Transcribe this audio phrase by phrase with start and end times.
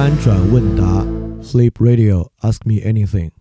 [0.00, 1.04] 翻转问答
[1.42, 3.32] ，Sleep Radio，Ask me anything。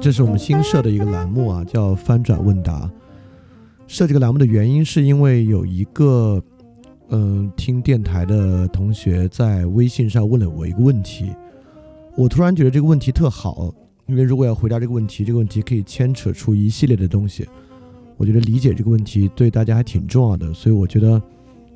[0.00, 2.88] 这是我们新设的一个栏目啊，叫翻转问答。
[3.88, 6.40] 设这个栏目的原因是因为有一个，
[7.08, 11.34] 嗯，听电台的同学在微信上问了我一个问题。
[12.18, 13.72] 我突然觉得这个问题特好，
[14.06, 17.46] 因为如果要回答这个问题，这个问题可以牵扯出一系列的东西。
[18.16, 21.22] 我觉得理解这个问题对大家还挺重要的，所以我觉得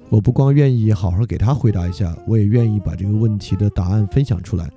[0.09, 4.69] 我不光愿意好好给他回答一下，我也愿意把这个问题的答案分享出来。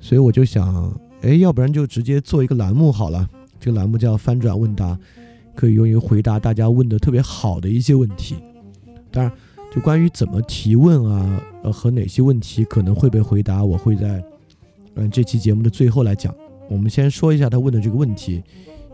[0.00, 3.28] 所以我就想，哎，要不然就直接做一个栏目好了。
[3.60, 4.98] 这个栏目叫翻转问答，
[5.54, 8.36] 可以用于回答大家问的特别好的一些问题。
[9.10, 9.30] 当然，
[9.70, 14.24] 就关于怎么提问啊，呃，和哪些问题可能会被回答，我会在。
[14.98, 16.34] 嗯，这期节目的最后来讲，
[16.70, 18.42] 我们先说一下他问的这个问题，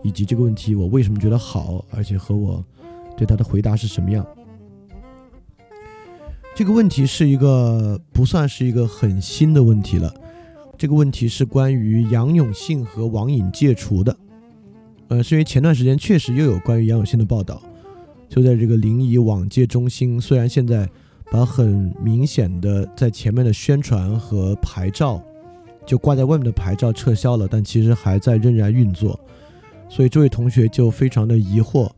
[0.02, 2.64] 以及这个问题我为什么觉得好，而且和我
[3.16, 4.26] 对他的回答是什么样。
[6.56, 10.12] 这个问题是一个不算是一个很新的问题了，
[10.76, 14.16] 这个问题是关于杨永信和网瘾戒除的。
[15.06, 17.62] 呃，是因为前段时间确实又有关于杨永信的报道，
[18.28, 20.88] 就在这个临沂网戒中心，虽然现在
[21.30, 25.22] 把很明显的在前面的宣传和牌照。
[25.84, 29.18] 就挂在外面的牌照撤销了，但其实还在仍然运作，
[29.88, 31.90] 所以这位同学就非常的疑惑，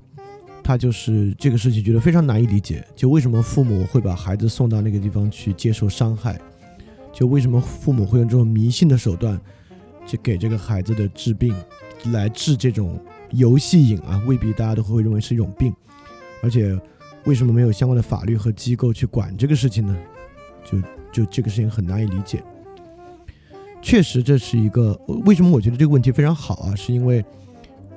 [0.63, 6.41] 他就是这个事情觉得非常难以理解，就为什么父母会把孩子送到那个地方去接受伤害，
[7.13, 9.39] 就为什么父母会用这种迷信的手段
[10.07, 11.55] 去给这个孩子的治病，
[12.13, 12.99] 来治这种
[13.31, 15.75] 游戏瘾啊，未必大家都会认为是一种病，
[16.43, 16.79] 而且
[17.25, 19.97] 为什么没有相关的法律和机构去管这个事情呢？
[20.65, 20.79] 就
[21.13, 22.43] 就这个事情很难以理解。
[23.85, 26.75] 确实，这是一个为什么我觉得这个问题非常好啊？
[26.75, 27.23] 是因为，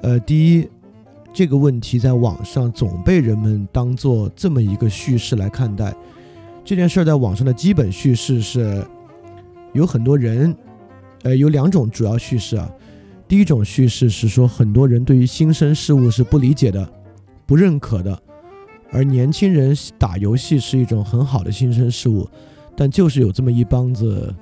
[0.01, 0.67] 呃，第一，
[1.33, 5.95] 这个问题在网上总被人们当做这么一个叙事来看待。
[6.65, 8.85] 这件事儿在网上的基本叙事是，
[9.71, 10.53] 有很多人，
[11.23, 12.69] 呃，有两种主要叙事啊。
[13.25, 16.87] 第一种叙事是说，很多人对于新生事物是不理解的、
[17.45, 18.21] 不认可的，
[18.91, 22.27] 而年轻人打游戏是一种很好的新生事物，
[22.75, 24.35] 但就是有这么一帮子。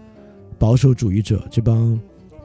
[0.58, 2.00] 保守主义者这帮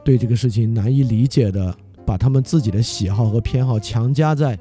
[0.05, 4.59] 对这个事情难以理解的，把他们自己的喜好和偏好强加在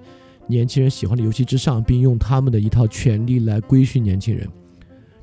[0.47, 4.47] 年轻人喜欢的游戏之上，并用他们的一套权利来规训年轻人，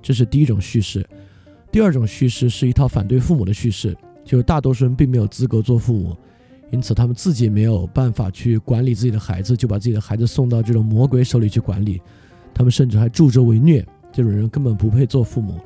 [0.03, 1.07] 这是第一种叙事。
[1.71, 6.17] 第二种叙事是一套反对父母的叙事，就是大多数人并没有资格做父母，
[6.71, 12.01] 因此他们自己没有办法去管理自己的孩子，就把自己的孩子送到这种魔鬼手里去管理，
[12.55, 15.61] 他们甚至还助纣为虐，这种人根本不配做父母。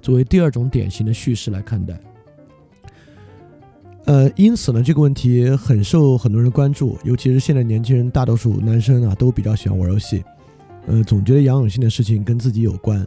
[0.00, 2.00] 作为第二种典型的叙事来看待，
[4.06, 10.24] 呃，因此呢，这个问题很受很多人关注，尤其是现在年轻人，大多数男生啊都比较喜欢玩游戏，
[10.86, 13.06] 呃，总觉得杨永信的事情跟自己有关，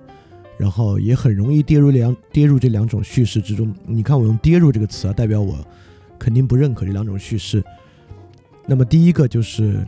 [0.58, 3.74] 然后也很容易跌入两跌入这两种叙事之中。
[3.86, 5.58] 你看我用“跌入”这个词啊，代表我
[6.20, 7.64] 肯定不认可这两种叙事。
[8.68, 9.86] 那么第一个就是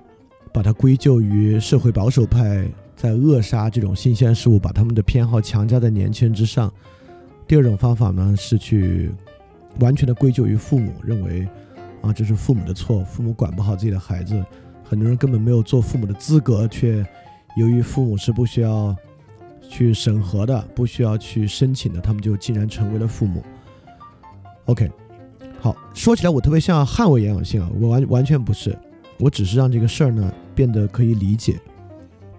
[0.51, 6.73] 把它归咎于社会保守派在扼杀这种新鲜事物，把他们的偏好强加在年轻人之上。
[7.47, 9.11] 第二种方法呢，是去
[9.79, 11.47] 完全的归咎于父母，认为
[12.01, 14.44] 啊这是父母的错，父母管不好自己的孩子，
[14.83, 17.06] 很多人根本没有做父母的资格，却
[17.56, 18.95] 由于父母是不需要
[19.69, 23.44] 去审核的，不需要去申请的，他们就竟然成为了父母。
[24.66, 24.89] OK，
[25.59, 28.75] 好，说起来我特别像捍卫杨永信啊，我完完全不是，
[29.19, 31.59] 我只是让这个事儿呢变得可以理解。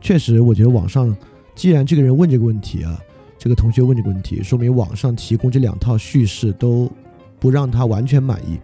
[0.01, 1.17] 确实，我觉得网上
[1.55, 3.01] 既然这个人问这个问题啊。
[3.47, 6.91] 这个同学问这个问题，说明网上提供这两套叙事都
[7.39, 8.59] 不让他完全满意。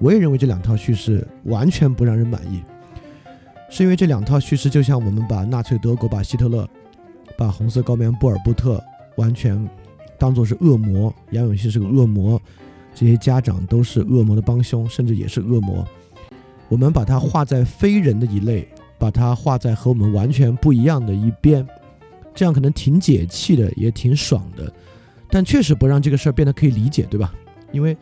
[0.00, 2.60] 我也认为这两套叙事完全不让人满意，
[3.70, 6.68] 是因为这两套叙事就像我们把纳粹德国、把希特勒、
[7.38, 8.84] 把红色高棉布尔布特
[9.16, 9.66] 完全
[10.18, 12.38] 当做是恶魔，杨永信是个恶魔，
[12.94, 15.88] 这些家长都是恶魔的帮凶，甚至也是恶魔。
[16.68, 18.68] 我们把它画在非人的一类，
[18.98, 21.66] 把它画在和我们完全不一样的一边。
[22.38, 24.72] 这样可能挺解气的，也挺爽的，
[25.28, 27.34] 但确实不让这个事儿变得可以理解，对吧？
[27.72, 27.96] 因为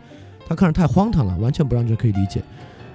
[0.47, 2.43] 他看着太荒唐了，完全不让这可以理解。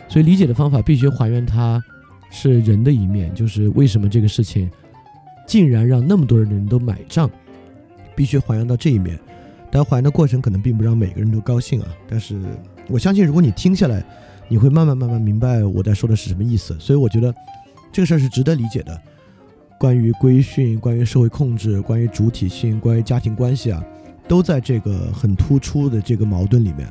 [0.08, 1.84] 所以理解的方法必须还原他
[2.30, 4.70] 是人的一面，就是为什么这个事情
[5.48, 7.28] 竟然让那么多人都买账，
[8.16, 9.20] 必须还原到这一面。
[9.72, 11.88] 但还原的过程可能并不让每个人都高兴啊。
[12.08, 12.40] 但是
[12.88, 14.06] 我相信，如果你听下来，
[14.48, 16.78] 你会慢慢慢慢明白我在说的是什么意思。
[16.80, 17.34] 所以我觉得
[17.92, 19.02] 这个事儿是值得理解的。
[19.82, 23.84] 关于规训、关于社会控制、关于主体性、关于家庭关系啊，
[24.28, 26.88] 都在这个很突出的这个矛盾里面。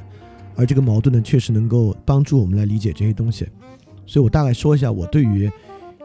[0.57, 3.47] 而这个矛盾呢，确实能够帮助我们来理解这些东西。
[4.07, 5.49] 所以我大概说一下我对于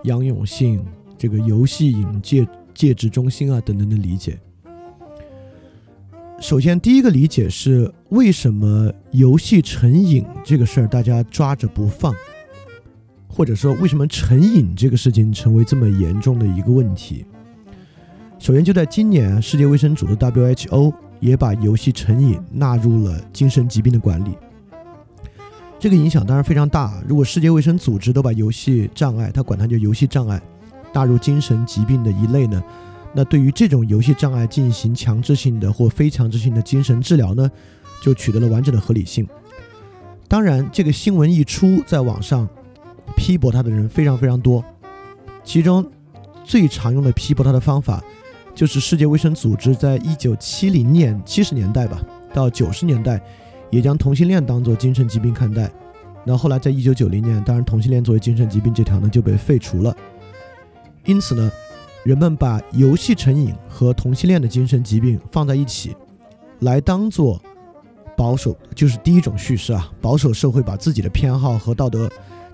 [0.03, 0.79] 杨永信
[1.17, 4.37] 这个游戏瘾戒戒治中心啊等等的理解。
[6.39, 12.13] 首先，第一个理解是为什么游戏成瘾这个事儿大家抓着不放，
[13.35, 17.25] 或者说为什么成瘾这个事情成为这么严重的一个问题。
[18.39, 24.37] 首先，就在今年，世界卫生组织 WHO 也把游戏成瘾纳入了精神疾病的管理。
[25.77, 27.03] 这个影响当然非常大。
[27.05, 30.41] 如果世界卫生组织都把游戏障碍，它管它叫游戏障碍，
[30.93, 32.63] 纳入精神疾病的一类呢？
[33.13, 37.51] 那对于这种游戏障碍进行强制性的或非强制性的精神治疗呢，
[38.01, 39.27] 就取得了完整的合理性。
[40.29, 42.47] 当然，这个新闻一出，在网上
[43.15, 44.63] 批驳他的人非常非常多。
[45.44, 45.85] 其中
[46.44, 48.03] 最常用的批驳他的方法，
[48.53, 52.01] 就是世界卫生组织在一九七零年七十年代吧，
[52.33, 53.21] 到九十年代，
[53.69, 55.71] 也将同性恋当作精神疾病看待。
[56.23, 59.95] 那后来在一九九零年，当然同性恋作为精神疾病这条呢就被废除了。
[61.06, 61.51] 因此呢。
[62.06, 65.97] 人们把游戏成瘾和同性恋的精神疾病放在一起，
[66.59, 67.41] 来当做
[68.15, 69.91] 保守，就是第一种叙事啊。
[70.01, 72.07] 保守社会把自己的偏好和道德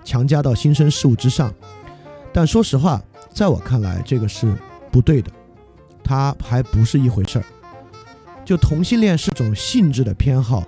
[0.04, 1.54] 强加到新生事物之上，
[2.34, 4.54] 但说实话，在我看来，这个是
[4.92, 5.32] 不对的，
[6.04, 7.46] 它还不是一回事儿。
[8.44, 10.64] 就同性恋是种性质的偏好，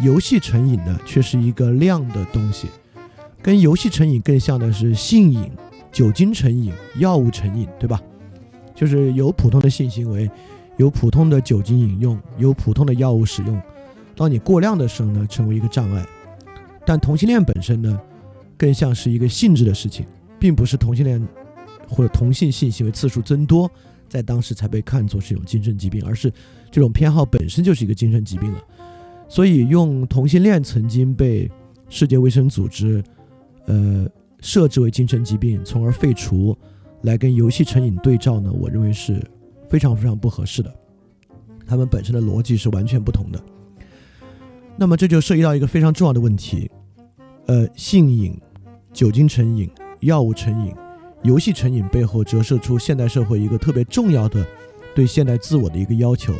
[0.00, 2.68] 游戏成瘾呢却是一个量的东西，
[3.40, 5.50] 跟游戏成瘾更像的是性瘾、
[5.92, 8.00] 酒精成瘾、药物成瘾，对吧？
[8.74, 10.28] 就是有普通的性行为，
[10.76, 13.62] 有普通的酒精饮用，有普通的药物使用。
[14.16, 16.04] 当你过量的时候呢，成为一个障碍。
[16.84, 17.98] 但同性恋本身呢，
[18.64, 20.06] 更像是一个性质的事情，
[20.38, 21.20] 并不是同性恋
[21.86, 23.70] 或者同性性行为次数增多，
[24.08, 26.32] 在当时才被看作是一种精神疾病，而是
[26.70, 28.64] 这种偏好本身就是一个精神疾病了。
[29.28, 31.50] 所以用同性恋曾经被
[31.90, 33.04] 世界卫生组织，
[33.66, 34.08] 呃，
[34.40, 36.56] 设置为精神疾病，从而废除。
[37.02, 39.22] 来跟游戏成瘾对照呢，我认为是
[39.68, 40.74] 非常非常不合适的，
[41.66, 43.38] 他们本身的逻辑是完全不同的。
[44.74, 46.70] 那么这就涉及到一个非常重要的问题，
[47.44, 48.40] 呃，性瘾、
[48.94, 49.68] 酒精成瘾、
[50.00, 50.72] 药物成瘾、
[51.24, 54.46] 游戏成瘾背后折射出现代社会一个特别重要的
[54.94, 56.32] 对现代自我的一个要求。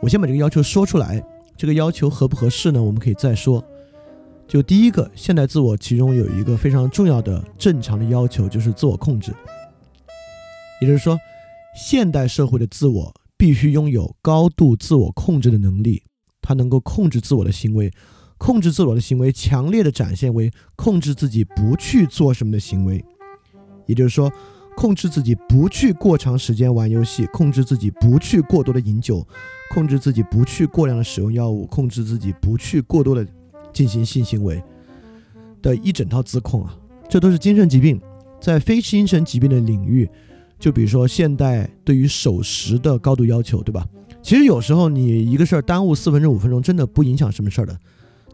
[0.00, 1.22] 我先把这个要求说出来，
[1.54, 2.82] 这个要求合不合适呢？
[2.82, 3.62] 我们可以再说。
[4.48, 9.30] 就第一个，现代自我其中有一个非常重要的正常的要求，就是自我控制。
[10.80, 11.18] 也就是说，
[11.76, 16.02] 现代社会的自我必须拥有高度自我控制的能力，
[16.40, 17.90] 它能够控制自我的行为，
[18.42, 23.04] 控制自我的行为，强烈的展现为控制自己不去做什么的行为。
[23.86, 24.28] 也就是说，
[24.76, 29.24] 控制自己不去过长时间玩游戏，控制自己不去过多的饮酒，
[29.70, 33.24] 控制自己不去过量的使用药物，控制自己不去过多的
[33.72, 34.60] 进行性行为
[35.62, 36.76] 的一整套自控啊，
[37.08, 38.00] 这都是精神疾病，
[38.40, 40.10] 在非精神疾病的领域。
[40.58, 43.86] 就比如说，现代对于守时的高度要求，对吧？
[44.20, 47.78] 其实有时候你一个事儿耽误四分钟、五分钟，真的不影响什么事儿的。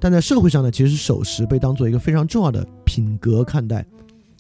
[0.00, 3.84] 但在社会上呢，其实守时被当做一个非常重要的品格看待，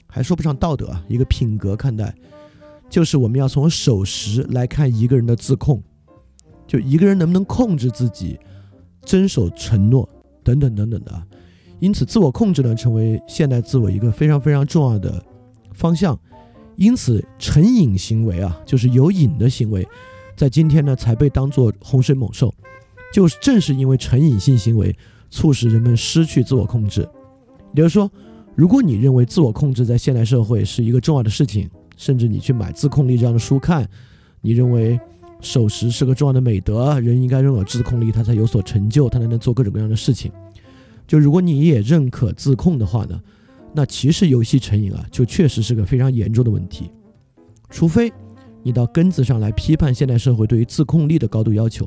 [0.06, 2.14] 还说不上道德啊，一个品格看待，
[2.88, 5.82] 就是我们要从守时来看一个人的自控，
[6.66, 8.38] 就一个人能不能控制自己，
[9.02, 10.08] 遵守承诺
[10.44, 11.22] 等等等等的。
[11.80, 15.22] 因此，自我控制呢，成为现代自我一个非常非常重要的
[15.72, 16.18] 方向。
[16.76, 19.86] 因此，成瘾行为啊，就是有瘾的行为，
[20.36, 22.54] 在今天呢才被当作洪水猛兽。
[23.12, 24.94] 就是正是因为成瘾性行为，
[25.30, 27.08] 促使人们失去自我控制。
[27.74, 28.10] 也就是说，
[28.54, 33.88] 如果你认为自我控制在现代社会是一个重要的事情，甚至你去买《自控力》这样的书看，
[34.40, 34.98] 你认为
[35.40, 40.32] 守时是个重要的美德，人应该拥有自控力，他才有所成就，他才能做各种各样的事情。
[41.06, 43.20] 就如果你也认可自控的话呢？
[43.74, 46.90] 那其实游戏成瘾啊，就确实是个非常严重的问题。
[47.68, 48.10] 除非
[48.62, 51.86] 你到根子上来批判现代社会对于自控力的高度要求，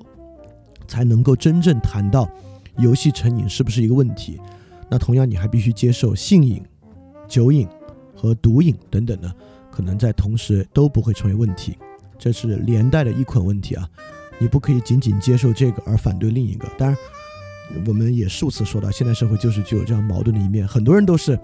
[0.88, 2.30] 才能够真正谈到
[2.78, 4.40] 游戏成瘾是不是一个问题。
[4.90, 6.62] 那同样，你还必须接受性瘾、
[7.28, 7.68] 酒瘾
[8.16, 9.34] 和毒瘾等等的，
[9.72, 11.78] 可能在同时都不会成为问题。
[12.18, 13.88] 这是连带的一捆问题啊！
[14.40, 16.68] 你不可以仅仅接受这个而反对另一个。
[16.78, 16.98] 当然，
[17.88, 21.40] 我们也数次说到，现代社会就是具有这样矛盾的一面，很多人都是。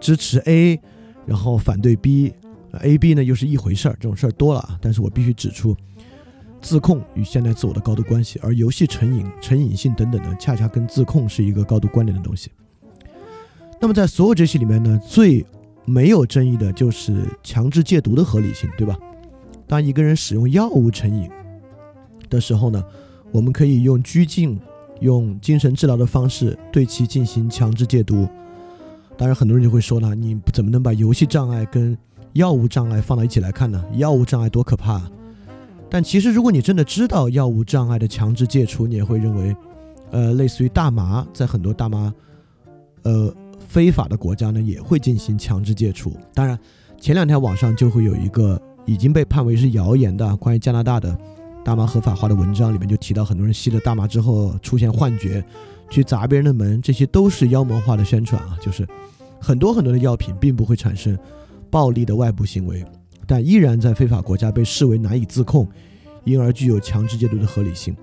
[0.00, 0.80] 支持 A，
[1.26, 4.76] 然后反对 B，A、B 呢又是一回事儿，这种事儿多了啊。
[4.82, 5.76] 但是我必须指出，
[6.62, 12.50] 自控与现代自我的高度关系，而游戏成瘾、成瘾性等等呢，恰恰跟自控是一个高度关联的东西。
[13.80, 15.44] 那么在所有这些里面呢，最
[15.84, 18.96] 没有争议的就是强制戒毒的合理性，对吧？
[19.66, 21.28] 当一个人使用药物成瘾
[22.30, 22.82] 的时候呢，
[23.32, 24.58] 我们可以用拘禁
[25.00, 28.28] 用精神治疗的方式对其进行强制戒毒。
[29.16, 31.98] 当然，很多人就会说了，你怎么能把游戏障碍跟
[32.34, 33.84] 药物障碍放到一起来看呢？
[33.94, 35.02] 药物障碍多可怕！
[35.94, 39.54] 但其实，如果你真的知道药物障碍的强制戒除，你也会认为，
[40.10, 42.10] 呃，类似于大麻，在很多大麻，
[43.02, 43.30] 呃，
[43.68, 46.16] 非法的国家呢，也会进行强制戒除。
[46.32, 46.58] 当然，
[46.98, 51.14] 前两天网上就会有一个已经被判为是谣言的关于加拿大的
[51.62, 55.44] 大麻合法化的文章，里面就提到很多人吸了大麻之后出现幻觉，
[55.90, 58.56] 去砸别人的门，这些都是妖魔化的宣传啊！
[58.62, 58.88] 就是
[59.38, 61.18] 很多很多的药品并不会产生
[61.68, 62.82] 暴力的外部行为。
[63.26, 65.68] 但依然在非法国家被视为难以自控，
[66.24, 67.96] 因而具有强制戒毒的合理性。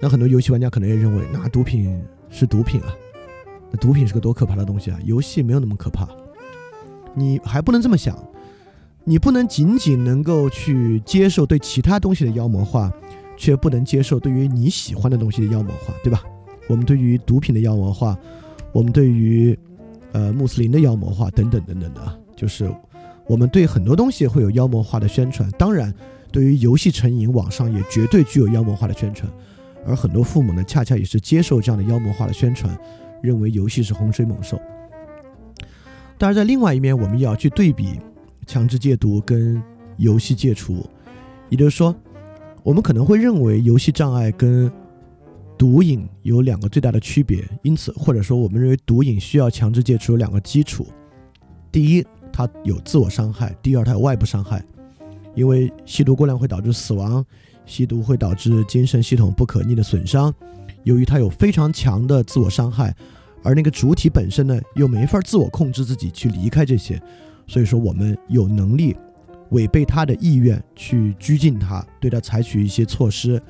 [0.00, 2.00] 那很多游戏玩家可能也认为，那毒品
[2.30, 2.94] 是毒品啊，
[3.70, 4.98] 那毒品是个多可怕的东西啊！
[5.04, 6.08] 游戏没有那么可怕。
[7.14, 8.16] 你还不能这么想，
[9.04, 12.92] 你不能仅仅能够去接受对其他东西的妖魔化，
[13.36, 16.22] 却不能接受对于你喜欢的东西的妖魔化，对吧？
[16.68, 18.16] 我们对于毒品的妖魔化，
[18.72, 19.58] 我们对于
[20.12, 22.72] 呃穆斯林的妖魔化等等等等的，就是。
[23.28, 25.94] 我们对很多东西会有妖魔化的宣传，当然，
[26.32, 29.30] 对于游戏成瘾，网上也绝对具有妖魔化的宣传，
[29.86, 32.74] 而很多父母呢，恰恰也是接受这样的妖魔化的宣传，
[33.22, 34.58] 认为游戏是洪水猛兽。
[36.16, 37.98] 当然，在另外一面，我们也要去对比
[38.46, 39.62] 强制戒毒跟
[39.98, 40.88] 游戏戒除，
[41.50, 41.94] 也就是说，
[42.62, 44.72] 我们可能会认为游戏障碍跟
[45.58, 50.86] 毒瘾有两个最大的区别，因此，或者说，我们认为毒瘾需要强制戒除有两个基础，
[51.70, 52.06] 第一。
[52.38, 54.64] 他有自我伤害，第二，他有外部伤害，
[55.34, 57.24] 因为吸毒过量会导致死亡，
[57.66, 60.32] 吸毒会导致精神系统不可逆的损伤。
[60.84, 62.94] 由于他有非常强的自我伤害，
[63.42, 67.02] 而那个主体本身呢又没法自我控制自己去离开这些，
[67.48, 68.96] 所以说我们有能力
[69.50, 73.42] 违背他的意愿去拘禁他，对他采取一些措施，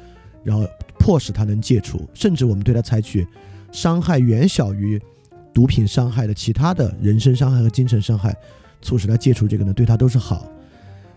[0.43, 0.67] 然后
[0.99, 3.27] 迫使他能戒除，甚至我们对他采取
[3.71, 4.99] 伤害远小于
[5.53, 8.35] 毒品伤害的其他的人身伤害和精神伤害。
[8.81, 10.47] 促使他戒除这个呢，对他都是好。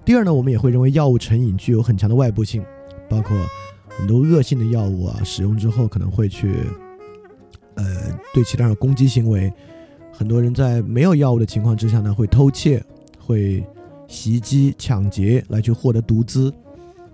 [0.04, 2.66] 第二呢，我们也会认为药物成瘾具有很强的外部性，
[3.08, 3.38] 包括
[3.88, 6.56] 很多恶性的药物啊，使用之后可能会去，
[7.76, 7.86] 呃，
[8.34, 9.54] 对其他人攻击行为。
[10.12, 12.84] 很多人在没有药物的情况之下呢，会偷窃、
[13.20, 13.64] 会
[14.08, 16.52] 袭击、抢劫来去获得毒资，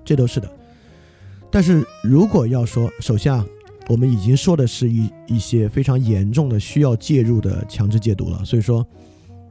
[0.05, 0.49] 这都是的。
[1.51, 3.45] 但是如果要说，首先啊，
[3.89, 8.87] 我们已经说的是一一些非常严重的需要介入的强制戒毒了，所以说。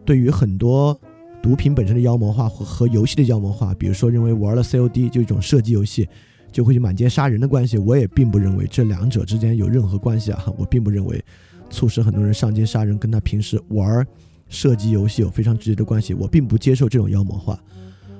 [0.07, 0.99] 对于很多
[1.43, 6.09] 毒品本身的妖魔化和和游戏的妖魔化，比如说认为玩了 COD 就一种射击游戏
[6.51, 10.45] 就会去满街杀人的关系，我也并不认为这两者之间有任何关系啊！
[10.57, 11.23] 我并不认为
[11.69, 14.07] 促使很多人上街杀人跟他平时玩
[14.49, 17.61] 射击游戏有非常直接的关系，我并不接受这种妖魔化。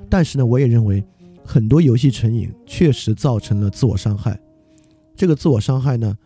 [0.09, 1.03] 但是呢，我也认为
[1.43, 4.37] 很多游戏成瘾确实造成了自我伤害。
[5.15, 6.17] 这个自我伤害呢，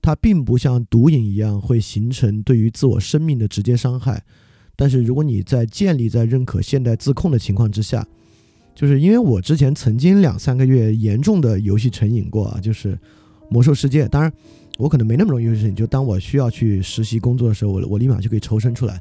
[0.00, 4.24] 它并不像毒瘾一样会形成对于自我生命的直接伤害。
[4.74, 8.04] 但是如果你在建立在认可现代自控的情况之下，
[8.74, 12.98] 就是因为我之前曾经两三个月严重的游戏成瘾过啊，就是
[13.50, 14.08] 魔兽世界。
[14.08, 14.32] 当然，
[14.78, 18.98] 我可能没那么容易游戏成瘾，就当我需要去实习工作的时候，我我立马就可以抽身出来。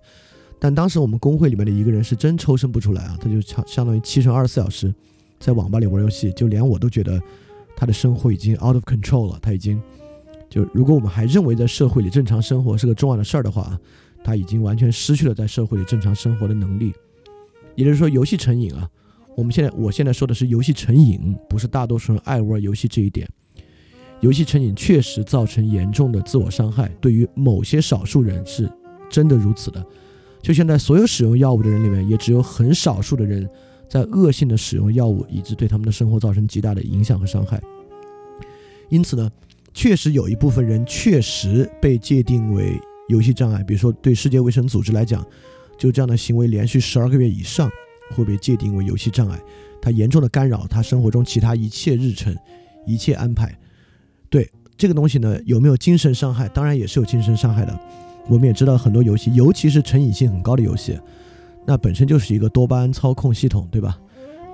[0.60, 4.94] 但当时我们工会里面的一个人是真抽身不出来啊，他就相相当于七乘二十四小时
[5.40, 7.20] 在网吧里玩游戏，就连我都觉得
[7.76, 9.40] 他的生活已经 out of control 了。
[9.42, 9.82] 他已经
[10.50, 13.80] 就如果我们还认为在社会里正常生活是个重要的事儿的话。
[14.24, 16.94] 他已经完全失去了在社会里正常生活的能力，
[17.76, 18.88] 也就是说，游戏成瘾啊。
[19.36, 23.28] 我们现在，我现在说的是游戏成瘾，不是大多数人爱玩游戏这一点。
[24.20, 28.70] 游戏成瘾确实造成严重的自我伤害，对于某些少数人是
[29.10, 29.84] 真的如此的。
[30.42, 33.50] 就现在所有使用药物的人里面，也只有很少数的人
[33.90, 37.60] 在恶性的使用药物，以致对他们的生活造成极大的影响和伤害。
[38.90, 39.32] 因此呢，
[39.74, 42.80] 确实有一部分人确实被界定为。
[43.08, 45.26] 游戏障碍，比如说对世界卫生组织来讲，
[45.78, 47.70] 就这样的行为连续十二个月以上
[48.16, 49.40] 会被界定为游戏障碍，
[49.82, 52.36] 它严重的干扰他生活中其他一切日程、
[52.86, 53.58] 一切安排。
[54.30, 56.48] 对这个东西呢，有没有精神伤害？
[56.50, 57.80] 当然也是有精神伤害的。
[58.30, 60.98] 我们也知道很多游戏，尤其是成瘾性很高的游戏，
[61.66, 64.00] 那本身就是一个多巴胺操控系统，对吧？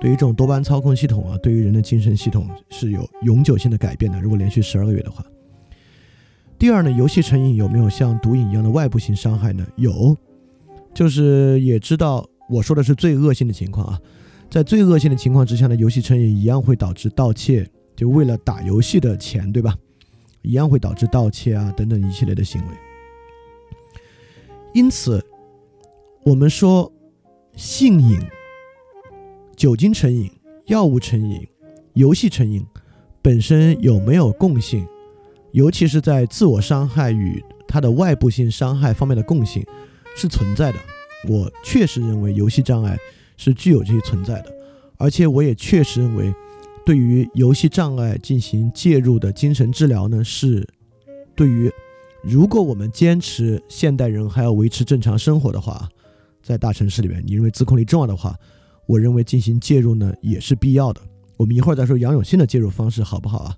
[0.00, 4.20] 对于这种多巴胺操控系统啊，对于人的精神系统是有永久性的改变的。
[4.20, 5.24] 如果连续十二个月的话。
[6.58, 9.64] 第二呢，游戏成瘾有没有像毒瘾一样的外部性伤害呢？
[9.76, 10.16] 有，
[10.92, 14.00] 就是也知道我说的是最恶性的情况啊，
[14.50, 19.72] 在最恶性的情况之下呢，游戏成瘾一样会导致盗窃，就为了打游戏的钱，对吧？
[20.42, 22.68] 一样会导致盗窃啊等等一系列的行为。
[24.74, 25.24] 因此，
[26.24, 26.92] 我们说
[27.54, 28.18] 性瘾、
[29.54, 30.28] 酒精成瘾、
[30.66, 31.46] 药物成瘾、
[31.94, 32.66] 游戏成瘾
[33.22, 34.84] 本身有没有共性？
[35.52, 39.64] 尤其是在自我伤害与它的外部性伤害方面的共性
[40.16, 40.78] 是存在的。
[41.26, 42.96] 我确实认为游戏障碍
[43.36, 44.54] 是具有这些存在的，
[44.96, 46.32] 而且我也确实认为，
[46.86, 50.66] 对于游戏障碍进行介入的精神治疗呢，是
[51.34, 51.70] 对于
[52.22, 55.88] 如果我们坚持现代人还要维持正常生活的话，
[56.42, 58.36] 在大城市里面，你认为自控力重要的话，
[58.86, 61.00] 我认为进行介入呢也是必要的。
[61.36, 63.56] 我们一会儿再说杨永信的介入方式好不好啊？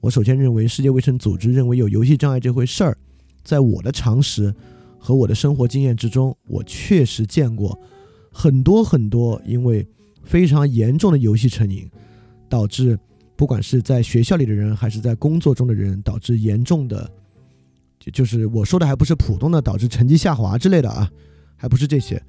[0.00, 2.96] 我首先认为世界卫生组织认为有游戏障碍这回事儿，
[3.42, 4.54] 在我的常识。
[5.00, 7.78] 和我的生活经验之中，我确实见过
[8.32, 9.86] 很多很多因为
[10.24, 11.88] 非常严重的游戏成瘾，
[12.48, 12.98] 导致
[13.36, 17.08] 不管是在学校里的人，还是在工作中的人，导致严重的，
[18.00, 21.08] 就就是我说的还不是普通的导致成绩下滑之类的啊，
[21.54, 22.20] 还不是这些，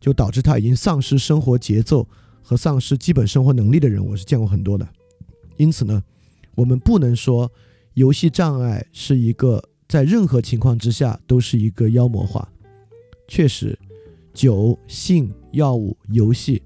[0.00, 2.08] 就导致他已经丧失生活节奏
[2.40, 4.88] 和丧失基本生活能力的人，我是见过很多的。
[5.58, 6.02] 因此呢，
[6.56, 7.48] 我们不能说
[7.94, 9.62] 游戏障碍是一个。
[9.88, 12.50] 在任何情况之下都是一个妖魔化。
[13.28, 13.78] 确实，
[14.34, 16.60] 酒、性、药物、游戏，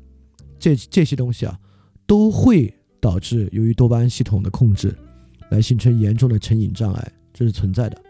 [0.59, 1.61] 这这些东西啊，
[2.07, 4.97] 都会导致由于多巴胺系统的控制，
[5.51, 8.03] 来形成严重的成瘾障碍，这是存在的。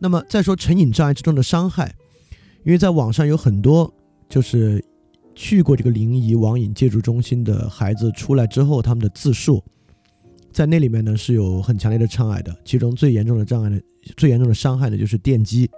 [0.00, 1.94] 那么再说成瘾障碍之中的伤害，
[2.64, 3.94] 因为在网上有很多
[4.28, 4.84] 就是
[5.36, 9.62] 去过这个临沂网瘾戒毒中心的孩子出来之后，他们的自述。
[10.56, 13.78] 在那里面呢是有很强烈的障碍的，其中最严重的障碍呢，
[14.16, 15.70] 最严重的伤害呢就是电击。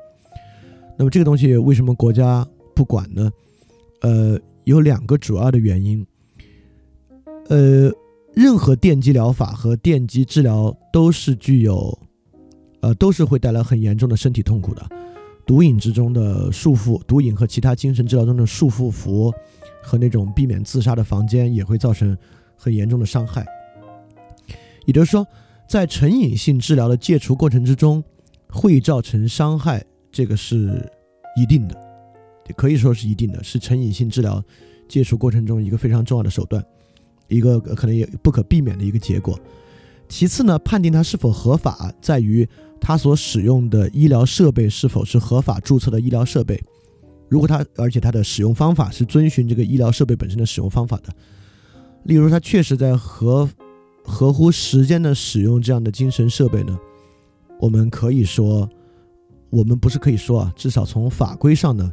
[0.97, 3.29] 那么这个东西为什么国家不管呢？
[4.03, 6.07] 呃，有两个主要的原因。
[7.49, 7.91] 呃，
[8.33, 11.99] 任何电击疗法和电击治疗都是具有，
[12.81, 14.89] 呃，都是会带来很严重的身体痛苦的。
[15.45, 19.35] 毒瘾之中的束缚，毒瘾和其他精神治疗中的束缚符
[19.83, 22.17] 和那种避免自杀的房间也会造成
[22.55, 23.45] 很严重的伤害。
[24.89, 25.27] 也就是说，
[25.69, 28.03] 在成瘾性治疗的戒除过程之中，
[28.49, 30.91] 会造成伤害，这个是
[31.37, 31.77] 一定的，
[32.47, 34.43] 也可以说是一定的，是成瘾性治疗
[34.89, 36.65] 戒除过程中一个非常重要的手段，
[37.29, 39.39] 一个可能也不可避免的一个结果。
[40.09, 42.49] 其次呢，判定它是否合法，在于
[42.81, 46.59] 它所使用的医疗设备是否是合法注册的医疗设备。
[47.29, 51.13] 如果它，而且它的使用方法是遵循这个医疗设备本身的使用方法的，
[52.05, 53.47] 例如它确实在合。
[54.09, 56.77] 合乎时间的使用这样的精神设备呢，
[57.61, 58.69] 我们可以说，
[59.51, 61.93] 我们不是可以说啊，至少从法规上呢，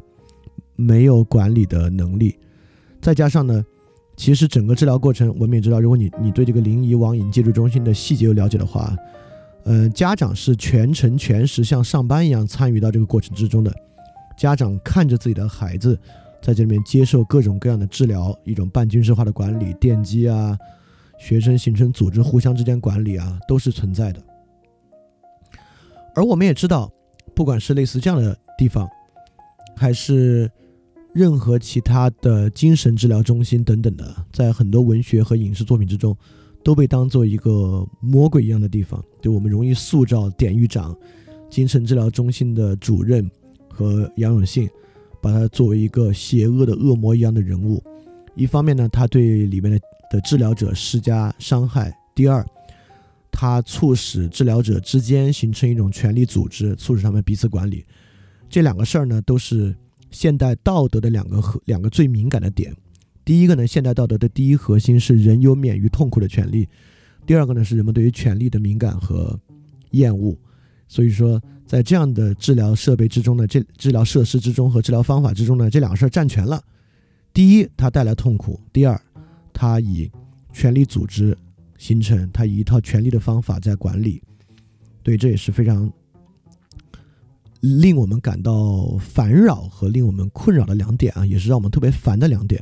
[0.78, 2.36] 没有管理的能力。
[3.02, 3.64] 再加上呢，
[4.16, 8.96] 其实整个治疗过程，我们也知道，如果你你对这个临沂网瘾戒毒中心的细节有了解的话，
[9.66, 13.72] 嗯，家长是全程全时像上班一样参与到这个过程之中的。
[14.38, 16.00] 家长看着自己的孩子
[16.42, 20.58] 在这里面接受各种各样的治疗，一种半军事化的管理，电击啊。
[21.18, 24.22] 学生形成组织，互相之间管理啊，都是存在的。
[26.14, 26.92] 而我们也知道，
[27.34, 28.88] 不管是类似这样的地方，
[29.76, 30.50] 还是
[31.14, 36.16] 任何其他的精神治疗中心等等的，在很多文学和影视作品之中，
[36.64, 39.04] 都被当做一个魔鬼一样的地方。
[39.22, 40.96] 就我们容易塑造典狱长、
[41.50, 43.30] 精神治疗中心的主任
[43.70, 44.70] 和杨永信，
[45.22, 47.84] 把他作为一个邪恶的恶魔一样的人物。
[48.36, 49.80] 一方面呢，他对里面的。
[50.10, 51.96] 的治疗者施加伤害。
[52.14, 52.46] 第二，
[53.32, 57.86] 它促使治疗者之间形成一种权力组织，促使他们彼此管理。
[58.50, 59.76] 这两个事儿呢，都是
[60.12, 62.74] 现代道德的两个核两个最敏感的点。
[63.26, 66.66] 第一个呢，现代道德的第一核心是人有免于痛苦的权利；
[67.26, 69.38] 第二个呢，是人们对于权利的敏感和
[69.92, 70.38] 厌恶。
[70.88, 76.64] 所以说，在这样的治疗设备之中呢，这治疗设施之中和治疗方法之中呢，这两个事儿占全了。
[77.34, 79.02] 第一，它带来痛苦；第二。
[79.58, 80.12] 他以
[80.52, 81.36] 权力组织
[81.78, 84.22] 形成，他以一套权力的方法在管理，
[85.02, 85.90] 对，这也是非常
[87.62, 92.62] 令我们感到烦扰和令我们困扰的两点啊，也是让我们特别烦的两点。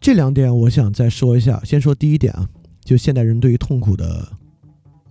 [0.00, 2.48] 这两点我想再说一下，先说第一点啊，
[2.84, 4.28] 就现代人对于痛苦的，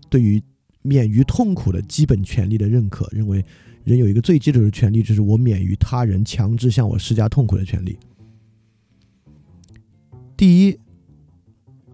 [0.10, 0.44] 对于
[0.82, 3.44] 免于痛苦的基本权利的认可，认为
[3.86, 7.98] 人有一个最基础的权利，就是我免于他人强制向我施加痛苦的权利。
[10.38, 10.80] 第一，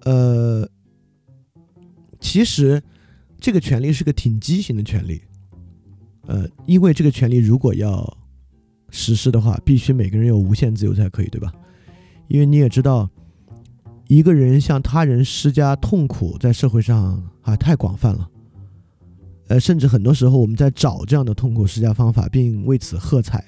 [0.04, 0.68] 呃，
[2.20, 2.82] 其实
[3.40, 5.22] 这个权利是个挺畸形的权利，
[6.26, 8.18] 呃，因为这个权利如果要
[8.90, 11.54] 实施的话，必须每个人有无限自由才可以，对吧？
[12.28, 13.08] 因为你也知道，
[14.08, 18.30] 一个人向他人施加痛苦，在社会上啊太广泛了，
[19.50, 23.46] 呃，甚至很多时候我们在找这样的痛苦施加方法，并为此喝彩，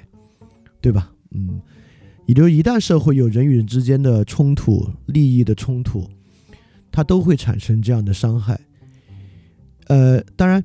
[0.79, 1.11] 对吧？
[1.31, 1.59] 嗯。
[2.25, 6.09] 也就是一旦社会有人与人之间的冲突、利益的冲突，
[6.91, 8.59] 它都会产生这样的伤害。
[9.87, 10.63] 呃，当然，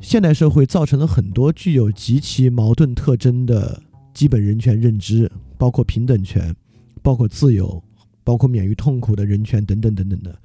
[0.00, 6.54] 现代社会造成了很多具有极其矛盾特征的基本人权认知，包括平等权，
[7.02, 7.82] 包括自由，
[8.22, 10.38] 包括免于痛苦的人权等等等等的。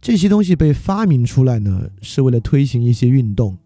[0.00, 3.58] 这些东西被发明出来呢，是为了推行一些运动，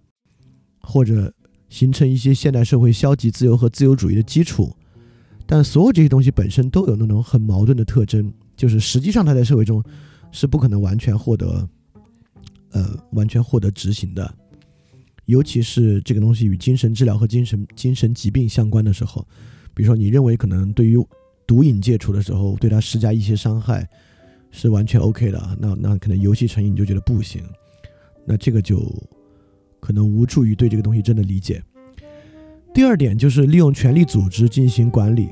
[0.80, 1.32] 或者
[1.68, 4.74] 形成一些现代社会消极自由和自由主义的基础。
[5.46, 9.82] 但所有这些东西本身都有那种很矛盾的特征，就是实际上它在社会中
[10.32, 11.68] 是不可能完全获得，
[12.70, 14.34] 呃，完全获得执行的。
[15.26, 19.26] 尤其是这个东西与精神治疗和精神精神疾病相关的时候，
[19.74, 20.96] 比如说你认为可能对于
[21.46, 23.88] 毒瘾戒除的时候，对他施加一些伤害。
[24.56, 27.42] 是完全 OK 的，那那可能游戏成瘾你就觉得不行，
[28.24, 28.80] 那这个就
[29.80, 31.60] 可能无助于对这个东西真的理解。
[32.74, 35.28] 第二点就是利用权力组织进行管理，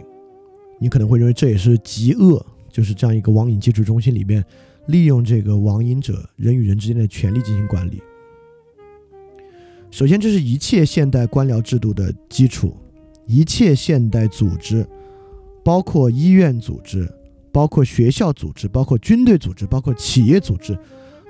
[0.79, 4.45] 你可能会认为这也是极恶，就是这样一个网瘾戒除中心里面
[4.87, 8.01] 利用这个网瘾者人与人之间的权利进行管理。
[9.91, 12.77] 首先，这是一切现代官僚制度的基础，
[13.27, 14.87] 一切现代组织，
[15.65, 17.13] 包括医院组织。
[17.55, 20.75] 包括学校组织，包括军队组织，包括企业组织，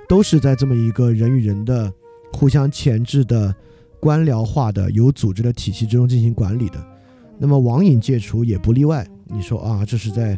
[0.07, 1.91] 都是在这么一个人与人的
[2.31, 3.53] 互相钳制的
[4.03, 6.85] 官僚化的有组织的体系之中进行管理的。
[7.39, 9.07] 那么网瘾戒除也不例外。
[9.27, 10.37] 你说啊，这是在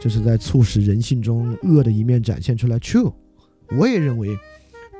[0.00, 3.12] 这是在促使人性中恶的一面展现出来？True，
[3.78, 4.36] 我也认为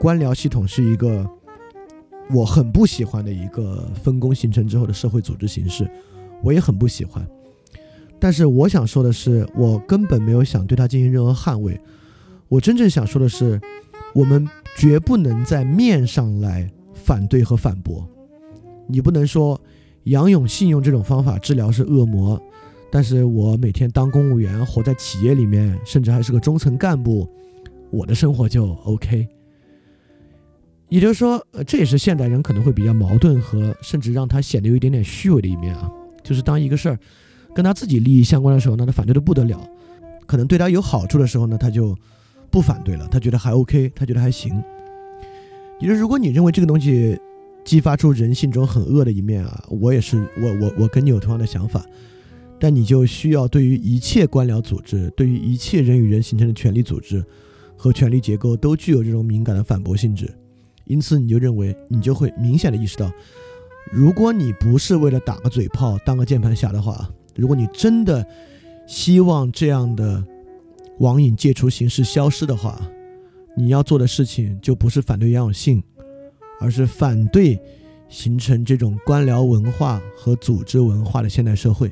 [0.01, 1.29] 官僚系统是一个
[2.31, 5.91] 我很不喜欢的一个分工形成之后的社会组织形式，
[6.45, 7.27] 我也很不喜欢。
[8.21, 11.81] 但是我想说的是，我根本没有想对它进行任何捍卫。
[12.47, 13.61] 我真正想说的是，
[14.15, 16.71] 我们绝不能在面上来
[17.07, 18.05] 反对和反驳。
[18.89, 19.61] 你不能说
[20.05, 22.41] 杨勇信用这种方法治疗是恶魔，
[22.91, 27.29] 但是我每天当公务员，活在企业里面，甚至还是个中层干部，
[27.91, 29.29] 我的生活就 OK。
[30.89, 35.91] 也就是说，呃，这也是现代人可能会比较矛盾和甚至让他显得有一点点虚伪的一面啊，
[36.25, 36.99] 就是当一个事儿。
[37.55, 39.59] 跟他自己利益相关的时候呢，他反对的不得了；
[40.27, 41.97] 可能对他有好处的时候呢，他就
[42.51, 43.09] 不反对了。
[43.09, 44.63] 他觉得还 OK，他觉得还行。
[45.81, 47.19] 也就是如果你认为这个东西
[47.65, 51.85] 激发出人性中很恶的一面啊，我也是，我我我跟你有同样的想法。
[52.59, 57.23] 但你就需要对于一切官僚组织，对于一切人与人形成的权力组织
[57.77, 60.33] 和权力结构，都具有这种敏感的反驳性质。
[60.87, 63.13] 因此，你就认为你就会明显的意识到，
[63.93, 67.09] 如果你不是为了打个嘴炮、当个键盘侠的话。
[67.39, 68.27] 如果你真的
[68.87, 70.25] 希望这样的
[71.01, 72.81] 网瘾戒除形式消失的话，
[73.57, 75.83] 你要做的事情就不是反对杨永信，
[76.61, 77.59] 而是反对
[78.09, 81.91] 形成这种官僚文化和组织文化的现代社会，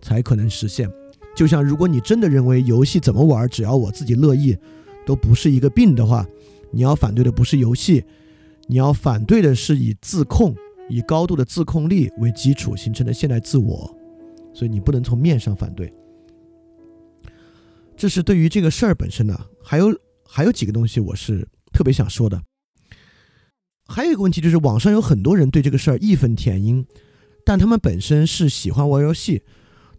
[0.00, 0.90] 才可能实现。
[1.36, 4.56] 就像如果你真的认为游戏怎么玩，只要我自己乐意，
[5.04, 6.26] 都不是一个病的话，
[6.70, 8.02] 你要反对的不是游戏，
[8.66, 10.54] 你要反对的是以自控、
[10.88, 13.94] 以高度的自控力为基础形成的现代自我。
[14.54, 15.92] 所以你不能从面上反对，
[17.96, 19.38] 这是对于这个事儿本身呢。
[19.62, 19.92] 还有
[20.34, 22.42] 还有几个东西我是特别想说的。
[23.86, 26.84] 还有一个问题就是，网上有很多人对这个事儿义愤填膺，
[27.46, 29.44] 但他们本身是喜欢玩游戏，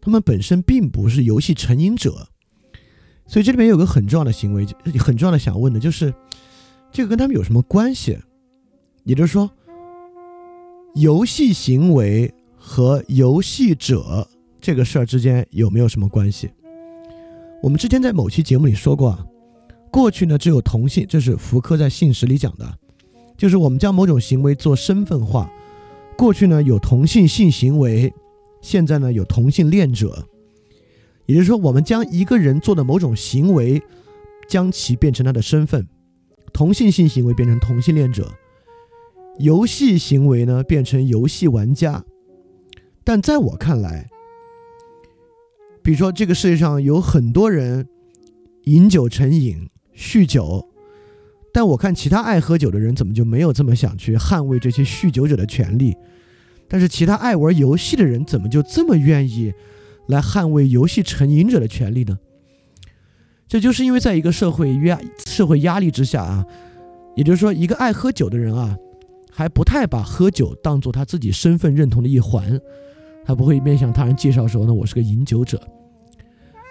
[0.02, 2.28] 他们本身并不是游戏成瘾者。
[3.28, 4.65] 所以这里面有个很重要的行为，
[5.00, 6.13] 很重要的想问的就是，
[6.91, 8.19] 这个跟他们有什么关系？
[9.06, 9.50] 也就是说，
[10.95, 14.28] 游戏行为和游戏者。
[14.60, 16.52] 这个事儿之间有没有什么关系？
[17.63, 19.26] 我们之前在某期节目里说过啊，
[19.96, 22.78] 过去呢只有同性，这是福柯在信实里讲的，
[23.38, 25.50] 就是我们将某种行为做身份化。
[26.18, 28.14] 过去呢有同性性行为，
[28.62, 30.28] 现在呢有同性恋者，
[31.28, 33.82] 也就是说我们将一个人做的某种行为，
[34.50, 35.88] 将其变成他的身份。
[36.52, 38.30] 同性性行为变成同性恋者，
[39.40, 42.04] 游戏行为呢变成游戏玩家。
[43.06, 44.10] 但在我看来，
[45.82, 47.88] 比如说，这个世界上有很多人
[48.64, 50.68] 饮酒成瘾、酗酒，
[51.54, 55.96] 但我看其他爱喝酒的人怎么就没有这么想去捍卫这些酗酒者的权利？
[56.68, 59.54] 但是其他爱玩游戏的人怎么就这么愿意
[60.08, 62.18] 来捍卫游戏成瘾者的权利呢？
[63.48, 66.46] 这就是因为在一个社会压社会压力之下啊，
[67.16, 68.76] 也就是说，一个爱喝酒的人啊，
[69.32, 72.60] 还不太把喝酒当做他自己身份认同的一环。
[73.24, 75.62] 他不会面向他人介绍说呢，我是个饮酒者。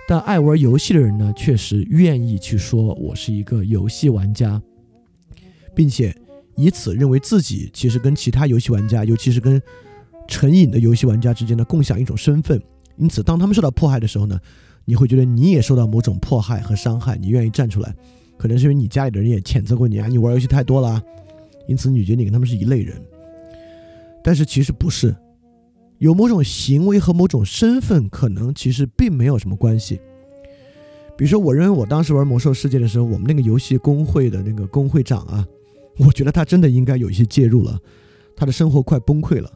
[0.07, 4.61] 但爱玩游戏的人呢，确实愿意去说我是一个游戏玩家，
[5.75, 6.14] 并且
[6.57, 9.61] 以此认为自己其实跟其他游戏玩家，尤其是跟
[10.29, 12.61] 成瘾的游戏玩家之间的，共享一种身份。
[12.97, 14.38] 因此，当他们受到迫害的时候呢，
[14.85, 17.95] 你会觉得你也受到某种迫害和伤害，你愿意站出来。
[18.37, 21.03] 可能是因为你家里的人也谴责过你啊，你玩游戏太多了，
[21.67, 22.95] 因此你觉得你跟他们是一类人。
[24.23, 25.14] 但是其实不是，
[26.05, 29.99] 有某种行为和某种身份可能其实并没有什么关系。
[31.17, 35.49] 比如说，我认为我当时玩魔兽世界的时候，我们那个游戏工会的那个工会长啊，
[35.97, 37.79] 我觉得他真的应该有一些介入了，
[38.37, 39.51] 他的生活快崩溃了。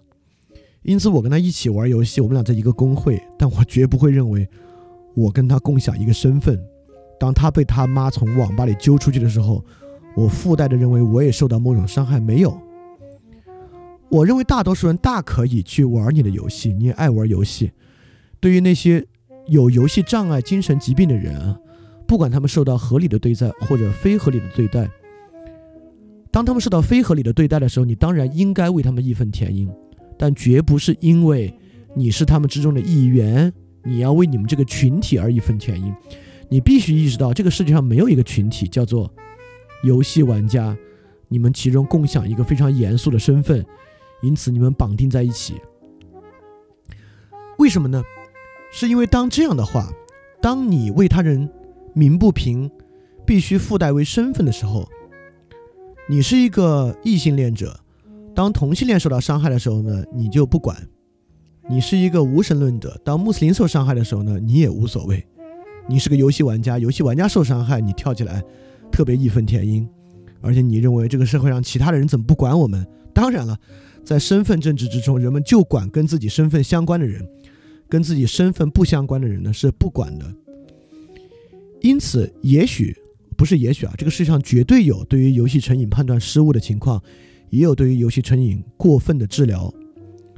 [0.80, 4.48] 因此，我跟他一起玩游戏，我们俩在一个工会，但我绝不会认为
[5.14, 6.58] 我跟他共享一个身份。
[7.20, 9.62] 当他被他妈从网吧里揪出去的时候，
[10.16, 12.58] 我附带的认为我也受到某种伤害，没有。
[14.10, 17.70] 我认为大多数人大可以去玩你的游戏，你也爱玩游戏。
[18.40, 19.04] 对于那些
[19.48, 21.58] 有游戏障碍、精神疾病的人啊，
[22.06, 24.88] 不管他们受到合理的对待或者非合理的对待，
[26.30, 29.68] 当他们受到非合理的对待的时候，你当然应该为他们义愤填膺，
[30.16, 31.52] 但绝不是因为
[31.94, 35.94] 你是他们之中的一员，你要为你们这个群体而义愤填膺。
[36.48, 39.12] 你必须意识到，这个世界上没有一个群体叫做
[39.82, 40.74] 游戏玩家，
[41.28, 43.62] 你们其中共享一个非常严肃的身份。
[44.20, 45.54] 因此，你们绑定在一起，
[47.58, 48.02] 为什么呢？
[48.72, 49.90] 是因为当这样的话，
[50.42, 51.48] 当你为他人
[51.94, 52.70] 鸣不平，
[53.24, 54.88] 必须附带为身份的时候，
[56.08, 57.78] 你是一个异性恋者，
[58.34, 60.76] 当同性恋受到伤害的时候呢，你就不管；
[61.68, 65.16] 你是一个无神论者，当穆斯林受伤害的时候呢，你也无所谓；
[65.88, 68.42] 你是个游戏玩家，游戏玩家受伤害，你跳起来
[68.90, 69.88] 特别义愤填膺，
[70.40, 72.86] 而且你认为这个社会上其他的人怎么不管我们？
[73.14, 73.56] 当然了。
[74.08, 77.28] 在身份政治之中，人们就管跟自己身份相关的人，
[77.90, 80.24] 跟自己身份不相关的人呢是不管的。
[81.82, 82.96] 因此，也许
[83.36, 87.02] 不是也许啊，这个世界上绝对有对于游戏成瘾判断失误的情况，
[87.50, 89.70] 也有对于游戏成瘾过分的治疗。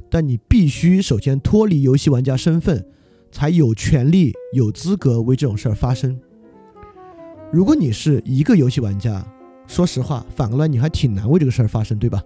[0.09, 2.85] 但你必须首先脱离游戏玩家身份，
[3.31, 6.19] 才有权利、有资格为这种事儿发生。
[7.53, 9.25] 如果你是一个游戏玩家，
[9.65, 12.21] 说实话，反过来你还挺难为这个事儿发生，对吧？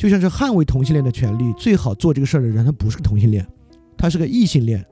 [0.00, 3.46] 就像是捍卫同性恋的权利，最好做这个事儿的人，他不是同性恋，
[3.98, 4.82] 他是个异性恋，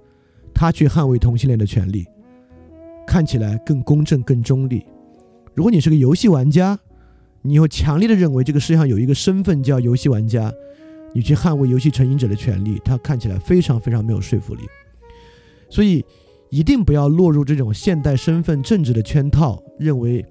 [0.53, 2.05] 他去捍卫同性恋的权利，
[3.07, 4.85] 看起来更公正、更中立。
[5.55, 6.79] 如果你是个游戏玩家，
[7.41, 10.53] 你又强烈的认为这个世界上有一个身份叫游戏玩家，
[11.15, 14.61] 你去捍卫游戏成瘾者的权利，他看起来非常非常没有说服力。
[15.71, 16.05] 所以，
[16.51, 20.23] 一定不要落入这种现代身份政治的圈套，认为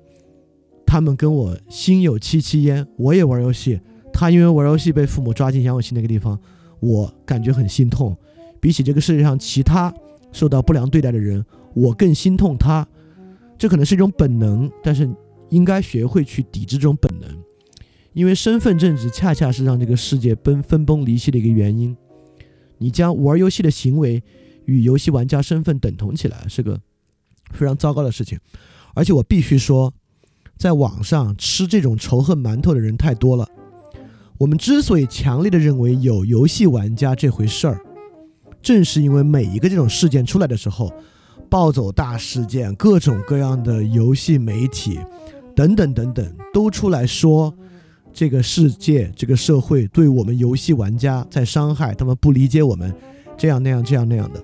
[0.85, 3.81] 他们跟我心有戚戚焉，我也玩游戏。
[4.19, 6.39] 他因为玩游戏被父母抓进养老系那个地方，
[6.79, 8.17] 我感觉很心痛。
[8.59, 9.93] 比起这个世界上其他
[10.31, 12.85] 受到不良对待的人，我更心痛他。
[13.59, 15.07] 这可能是一种本能，但是
[15.49, 17.29] 应该学会去抵制这种本能，
[18.13, 21.95] 因为身份政治恰恰是让这个世界崩分崩离析的一个原因。
[22.79, 24.23] 你将玩游戏的行为
[24.65, 26.81] 与游戏玩家身份等同起来，是个
[27.51, 28.39] 非常糟糕的事情。
[28.95, 29.93] 而且我必须说，
[30.57, 33.47] 在网上吃这种仇恨馒头的人太多了。
[34.37, 37.81] 我们之所以强烈的认为有游戏玩家这回事儿，
[38.61, 40.93] 正是因为每一个这种事件出来的时候，
[41.49, 44.99] 暴走大事件、各种各样的游戏媒体
[45.55, 47.51] 等等等等，都出来说
[48.13, 52.93] 这个世界、这个社会对我们游戏玩家在伤害，他们不理解我们，
[53.35, 54.43] 这样那样、这样那样的，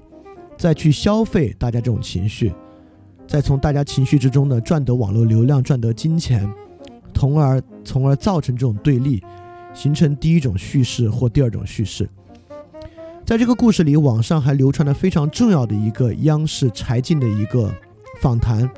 [0.58, 2.52] 再去消费大家这种情绪，
[3.28, 6.52] 再从大家情绪之中呢赚得网络流量、赚得金钱，
[7.14, 9.22] 从而从而造成这种对立。
[9.74, 12.08] 形成第一种叙事或第二种叙事，
[13.26, 17.74] 在这个故事里，网上还流传了非常重要的一个央视柴静的一个
[18.22, 18.70] 访谈，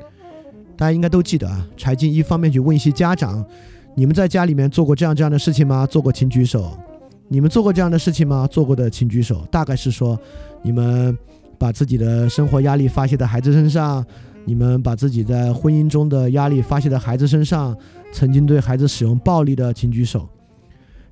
[0.76, 1.66] 大家应该都记得啊。
[1.76, 3.44] 柴静一方面去问一些家长
[3.94, 5.86] ：“你们在家里面做过这样这样的事情吗？
[5.86, 6.76] 做过请举手。
[7.28, 8.46] 你们做过这样的事情吗？
[8.50, 10.18] 做过的请举手。”大概是说，
[10.62, 11.16] 你们
[11.58, 14.04] 把自己的生活压力发泄在孩子身上，
[14.44, 17.76] 你们把自己在婚姻中的压力发泄在孩子身上，
[18.12, 20.28] 曾经对孩子使用暴力的请举手。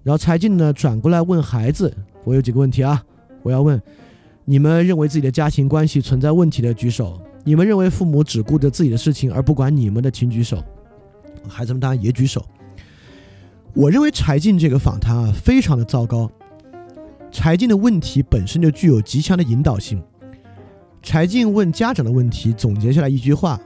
[0.05, 1.93] 然后柴静呢转过来问孩子
[2.25, 3.03] ：“我有几个问题啊，
[3.43, 3.81] 我要问，
[4.45, 7.21] 你们认为自己的家庭关系存在问题的举手。
[7.43, 10.63] 你们认为父母只顾着自己的事情而不管你们的，请举手。”
[11.49, 12.45] 孩子们当然也举手。
[13.73, 16.31] 我认为柴静这个访谈啊非常的糟糕。
[17.33, 20.01] 柴静的问题本身就具有极强的引导性。
[21.03, 23.59] 柴静问家长的问题总结下来一句话：“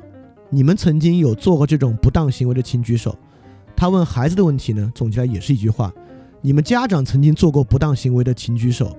[0.50, 3.14] 你们曾经有做过这种不当行为的，请举手。”
[3.76, 5.92] 他问孩子的问题呢，总结来也是一句话。
[6.40, 8.96] 你们家长曾经做过不当行为的，请举手。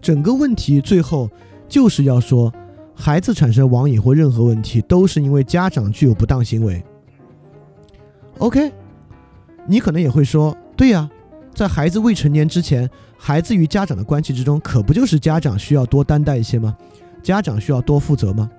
[0.00, 1.30] 整个问题最后
[1.68, 2.52] 就是要说，
[2.94, 6.82] 孩子产生网瘾或任何问题，都是因为家长具有不当行为。
[8.38, 8.72] OK，
[9.66, 11.08] 你可能也会说，对呀，
[11.54, 16.76] 在孩子未成年之前，孩子与家长的关系之中，可不就是家长需要多担待一些吗？
[17.22, 18.50] 家长需要多负责吗？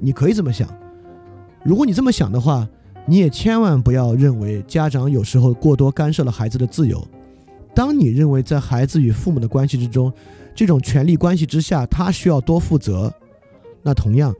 [0.00, 0.68] 你可以这么想。
[1.64, 2.68] 如果你这么想的话，
[3.06, 7.06] 你也千万不要认为家长有时候过多干涉了孩子的自由。
[7.78, 10.12] 当你认为在孩子与父母的关系之中，
[10.52, 13.14] 这种权力关系之下，他需要多负责，
[13.84, 14.34] 那同样，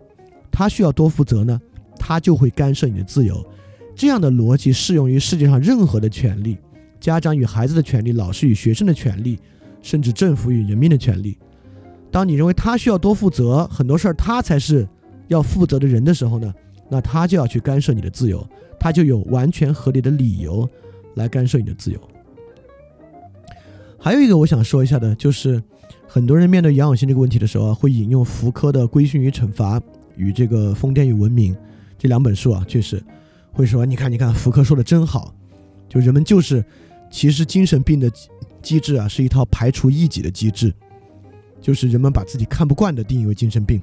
[0.50, 1.60] 他需要多负责呢，
[2.00, 3.46] 他就会干涉你的自由。
[3.94, 6.58] 这样的逻辑适用于世界上任何的权利：
[6.98, 9.38] 家长与孩子的权利，老师与学生的权利，
[9.82, 11.38] 甚至政府与人民的权利。
[12.10, 14.84] 当你认为他需要多负责，很多事儿他才是
[15.28, 16.52] 要负责的人的时候呢？
[16.90, 18.44] 那他就要去干涉你的自由，
[18.80, 20.68] 他就有完全合理的理由
[21.14, 22.00] 来干涉你的自由。
[23.98, 25.62] 还有一个我想说一下的，就是
[26.06, 29.78] 很多人面对杨永信这个问题的时候啊，会引用福柯的《规训与惩罚》
[30.16, 31.54] 与这个《疯癫与文明》
[31.98, 33.02] 这两本书啊，确实
[33.52, 35.34] 会说，你看，你看，福柯说的真好，
[35.88, 36.64] 就人们就是
[37.10, 38.10] 其实精神病的
[38.62, 40.72] 机制啊，是一套排除异己的机制，
[41.60, 43.80] 就是人们把自己看不惯的定义为精神病。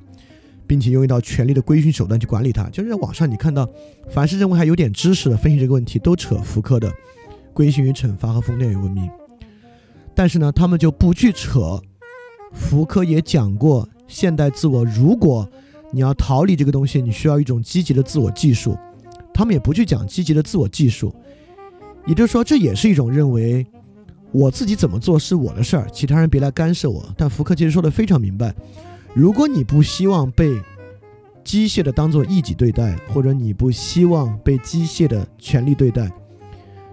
[0.67, 3.69] 并且用一道权力的规训手段去管理它，就是在网上你看到，
[4.10, 6.89] 凡是认为还有点知识的分析这个问题，都扯福柯的
[7.54, 9.04] 《规训与惩罚》和《封建与文明》。
[10.15, 11.82] 但是呢，他们就不去扯
[12.54, 15.47] 福柯也讲过，现代自我，如果
[15.91, 18.78] 你要逃离这个东西，你需要一种积极的自我技术。
[19.34, 21.13] 他们也不去讲积极的自我技术，
[22.06, 23.67] 也就是说，这也是一种认为
[24.32, 27.06] 我自己怎么做是我的事儿，其他人别来干涉我。
[27.17, 28.56] 但福柯其实说的非常明白。
[29.13, 30.58] 如果你不希望被
[31.43, 36.10] 机械的当做异己对待，或者你不希望被机械的权力对待，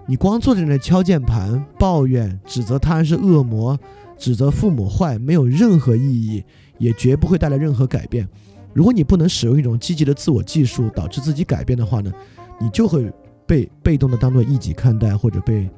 [0.05, 3.79] 你光坐在那敲键盘、抱怨、指责他人是恶魔、
[4.17, 6.43] 指责父母坏，没有任何意义，
[6.77, 8.27] 也绝不会带来任何改变。
[8.73, 12.11] 如果你不能使用一种积极的自我技术导致自己改变的话呢，
[12.59, 13.11] 你就会
[13.45, 15.69] 被被动的当做异己看待，或者被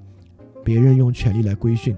[0.64, 1.96] 别人用权力来规训。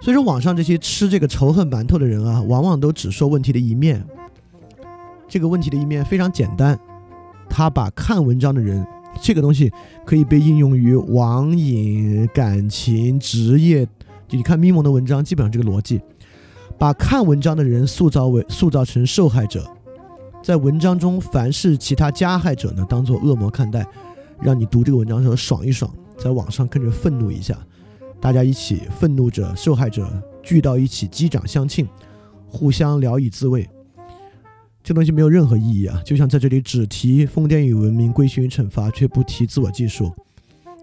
[0.00, 4.04] 所以说，网上这些吃这个仇恨馒头的人啊，往往都只说问题的一面。
[5.28, 6.76] 这个问题的一面非常简单，
[7.48, 8.84] 他把看文章的人
[9.20, 9.72] 这个东西
[10.04, 13.84] 可以被应用于网瘾、感情、职业。
[14.26, 16.00] 就你看咪蒙的文章，基本上这个逻辑，
[16.78, 19.70] 把看文章的人塑造为塑造成受害者，
[20.42, 23.86] 在文章中凡是其他加害者呢，当做恶魔看待，
[24.40, 27.56] 让你读这个文章的时候爽一爽，在网上跟着愤怒一下。
[28.20, 30.08] 大家一起愤怒着、受害者
[30.42, 31.86] 聚到一起击掌相庆，
[32.46, 33.68] 互相聊以自慰。
[34.82, 36.02] 这东西没有任何意义啊！
[36.04, 40.12] 就像在这里只提疯癫与文明、规训与惩罚，却不提自我技术，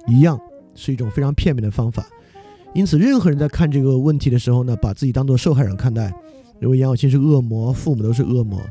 [0.08, 0.40] 一样
[0.76, 2.08] 是一种非常片面的方法。
[2.74, 6.14] 因此，任何人在看这个问题的时候呢，把自己当做受害人看待，
[6.60, 8.62] 认为杨永信是恶魔，父母都是恶魔。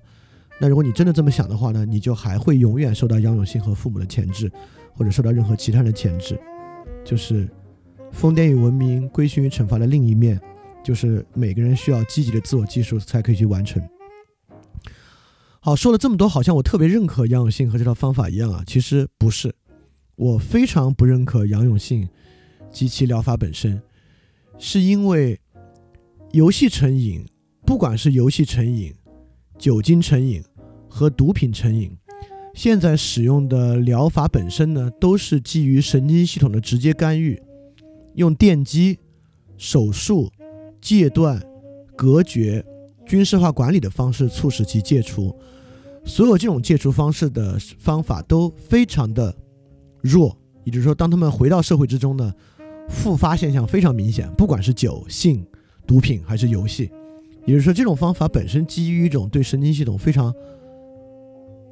[0.61, 4.51] 那如果你真的这么想的话呢，你就还会永远受到杨永信和父母的钳制，
[4.95, 6.39] 或者受到任何其他人的钳制，
[7.05, 7.49] 就是。
[8.11, 10.41] 疯癫与文明、规训与惩罚的另一面，
[10.83, 13.83] 就是每个人需要积极的自我技术才可以去完成。
[15.69, 19.55] 好，说了这么多，好像我特别认可杨永信和这套方法一样啊，其实不是，
[20.17, 22.09] 我非常不认可杨永信
[22.73, 23.79] 及其疗法本身，
[24.59, 25.39] 是因为
[26.33, 27.23] 游戏成瘾，
[27.67, 28.95] 不管是游戏成瘾、
[29.59, 30.43] 酒精成瘾
[30.89, 31.95] 和毒品成瘾，
[32.55, 37.39] 现在使用的疗法本身呢，都是基于神经系统的直接干预。
[38.15, 38.99] 用电击、
[39.59, 40.33] 手术、
[40.81, 41.39] 戒断、
[41.95, 42.65] 隔绝、
[43.05, 45.39] 军事化管理的方式促使其戒除。
[46.05, 49.35] 所有这种戒除方式的方法都非常的
[50.01, 52.33] 弱，也就是说，当他们回到社会之中呢，
[52.89, 54.31] 复发现象非常明显。
[54.33, 55.47] 不管是酒、性、
[55.87, 56.91] 毒品还是游戏，
[57.45, 60.35] 也就是说，这种方法本身基于一种对神经系统非常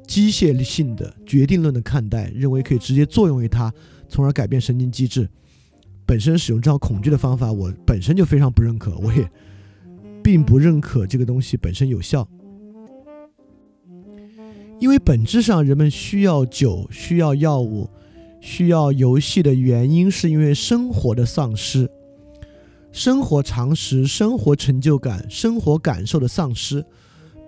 [0.05, 3.73] 机械性的决定论的看待，认为可以直接作用于它，
[4.07, 5.27] 从而改变神经机制。
[6.05, 9.29] 本身使用这套恐惧的方法，我本身就非常不认可，我也
[10.23, 12.25] 并不认可这个东西本身有效，
[14.79, 17.89] 因为本质上人们需要酒、需要药物、
[18.39, 21.89] 需要游戏的原因，是因为生活的丧失、
[22.91, 26.85] 生活常识、生活成就感、生活感受的丧失，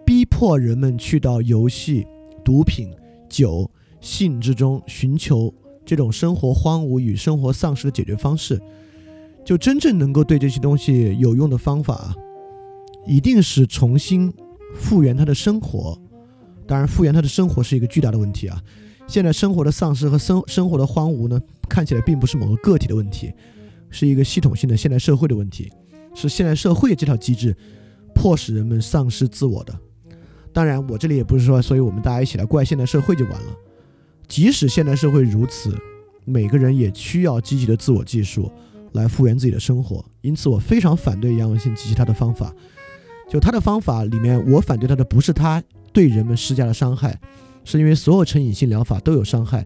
[0.06, 2.06] 逼迫人们去到游戏、
[2.44, 2.90] 毒品、
[3.30, 3.70] 酒、
[4.02, 5.54] 性之中寻求。
[5.86, 8.62] 这种生活荒芜与生活丧失的解决方式，
[9.44, 12.16] 就真正能够对这些东西有用的方法，
[13.08, 14.32] 一定是重新
[14.76, 16.00] 复原他的生活。
[16.70, 18.62] 当然，复原他的生活是一个巨大的问题啊。
[19.08, 23.34] 现在生活的丧失和生生活的荒芜呢，看起来并不是某个个体的问题，
[23.90, 25.72] 是一个系统性的现代社会的问题，
[26.14, 27.58] 是现代社会这套机制
[28.14, 29.74] 迫使人们丧失自我的。
[30.54, 33.58] 当然，我这里也不是说，所以我们大家一起来怪现代社会就完了。
[34.28, 35.76] 即使现代社会如此，
[36.24, 38.52] 每个人也需要积极的自我技术
[38.92, 40.06] 来复原自己的生活。
[40.22, 42.54] 因此，我非常反对杨永信及其他的方法。
[43.28, 47.20] 就他的方法里面，我反对他的不是他对人们施加的伤害，
[47.64, 49.66] 是因为所有成瘾性疗法都有伤害，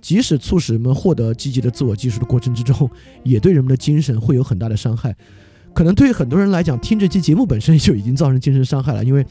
[0.00, 2.90] 即使促使人们获得积极的自我技术的过程之中，
[3.22, 5.14] 也对人们的精神会有很大的伤害。
[5.74, 9.24] 可能对于很多人来讲，听这期节目本身就已经造成精神伤害了，因为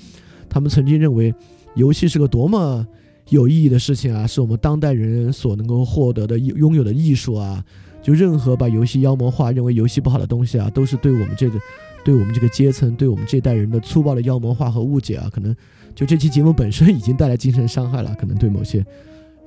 [0.49, 1.33] 他们曾经认为
[1.75, 2.85] 游戏是个多么
[3.29, 7.63] 有意义的事情啊，是我们当代人所能够获得的拥有的艺术啊。
[8.01, 11.59] 就任何把游戏妖魔化、认为游戏不好的东西啊，都是对我们这个、
[12.03, 15.29] 对我们这个阶层、对我们这代人的粗暴的妖魔化和误解啊。
[15.31, 15.55] 可能
[15.95, 18.85] 就这期节目本身已经带来精神伤害了，可能对某些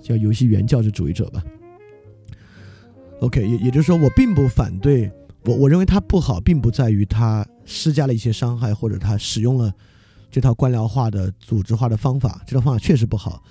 [0.01, 1.43] 叫游戏原教旨主义者吧。
[3.21, 5.11] OK，也也就是说，我并不反对。
[5.47, 9.73] 我我认为它不好，并不在于它施加了一些伤害，或者它使用了
[10.31, 12.43] 这套官僚化的、组织化的方法。
[12.47, 13.43] 这套方法确实不好，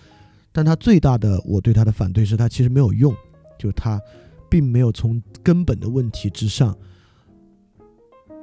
[0.51, 3.13] 但它最大的我对它的反对是它其实没有用，
[3.59, 4.01] 就是它
[4.49, 6.75] 并没有从根本的问题之上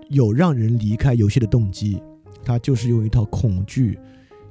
[0.08, 2.00] 有让人离开游戏的动机。
[2.42, 3.98] 它就是用一套恐惧，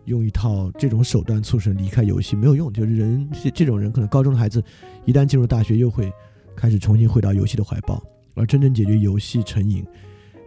[0.09, 2.73] 用一套这种手段促使离开游戏，没有用。
[2.73, 4.61] 就是人这种人，可能高中的孩子
[5.05, 6.11] 一旦进入大学，又会
[6.55, 8.03] 开始重新回到游戏的怀抱。
[8.35, 9.85] 而真正解决游戏成瘾、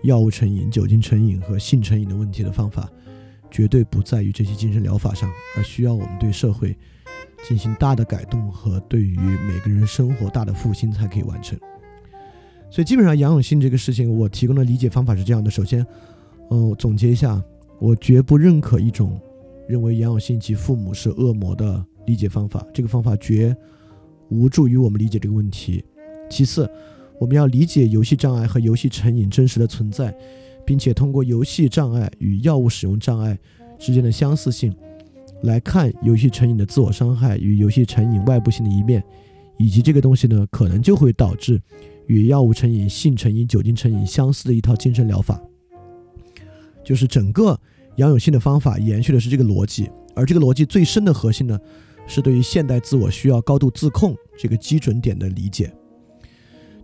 [0.02, 2.88] 药物成瘾、酒精成瘾和性成瘾的问题的方法，
[3.50, 6.76] 绝对不在于这些精神疗法上，而需要我们对社会
[7.46, 11.58] 进行大的改动和对于每个人生活大的复兴才可以完成。
[12.70, 15.86] 所以，基本上杨永信这个事情，我提供的理解方法是这样的：首先，
[16.50, 17.42] 嗯，总结一下，
[17.78, 19.20] 我绝不认可一种
[19.68, 23.56] 认为杨永信及父母是恶魔的理解方法，这个方法绝
[24.28, 25.84] 无助于我们理解这个问题。
[26.28, 26.68] 其次，
[27.20, 30.14] 我们要理解游戏障碍和游戏成瘾真实的存在，
[30.64, 33.38] 并且通过游戏障碍与药物使用障碍
[33.78, 34.74] 之间的相似性，
[35.42, 39.02] 来看游戏成瘾的自我伤害与游戏成瘾外部性的一面，
[39.58, 41.60] 以及这个东西呢，可能就会导致
[42.06, 45.40] 与药物成瘾、性成瘾、酒精成瘾相似的一套精神疗法。
[46.82, 47.58] 就是整个
[47.96, 51.58] 杨永信的方法延续的是这个逻辑，而这个逻辑最深的核心呢，
[52.06, 55.72] 是对于现代自我需要高度自控这个基准点的理解。